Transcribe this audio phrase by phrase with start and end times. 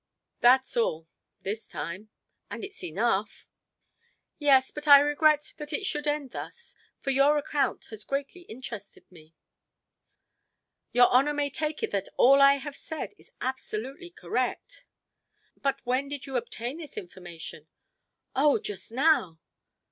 [0.39, 1.07] "That's all
[1.43, 2.09] this time
[2.49, 3.47] and it's enough!"
[4.39, 9.05] "Yes, but I regret that it should end thus, for your account has greatly interested
[9.11, 9.35] me."
[10.91, 14.85] "Your honor may take it that all I have said is absolutely correct."
[15.55, 17.67] "But when did you obtain this information?"
[18.35, 19.37] "Oh, just now!"